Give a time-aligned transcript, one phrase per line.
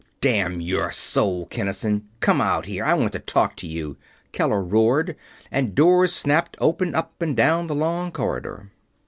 [0.19, 3.97] "Damn your soul, Kinnison, come out here I want to talk to you!"
[4.31, 5.15] Keller roared,
[5.51, 8.71] and doors snapped open up and down the long corridor.